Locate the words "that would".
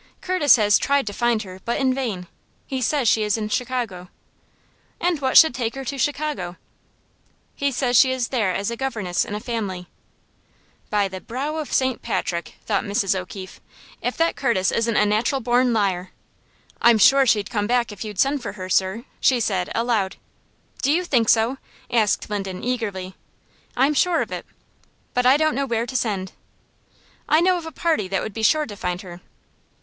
28.07-28.33